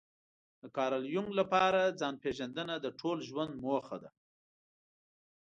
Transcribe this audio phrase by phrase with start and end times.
[0.61, 4.11] د کارل يونګ لپاره ځان پېژندنه د ټول ژوند موخه ده.